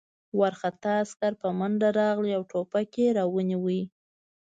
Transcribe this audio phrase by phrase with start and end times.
[0.39, 3.79] وارخطا عسکر په منډه راغی او ټوپک یې را ونیاوه